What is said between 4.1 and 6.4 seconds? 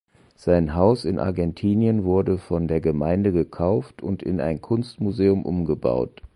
in ein Kunstmuseum umgebaut.